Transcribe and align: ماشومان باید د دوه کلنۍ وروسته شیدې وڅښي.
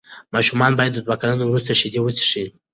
ماشومان 0.33 0.71
باید 0.77 0.91
د 0.95 0.99
دوه 1.05 1.15
کلنۍ 1.21 1.45
وروسته 1.47 1.71
شیدې 1.79 1.99
وڅښي. 2.01 2.45